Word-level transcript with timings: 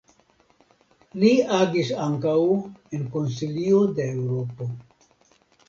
Li 1.23 1.29
agis 1.57 1.91
ankaŭ 2.07 2.33
en 2.99 3.05
Konsilio 3.19 3.85
de 4.01 4.11
Eŭropo. 4.17 4.73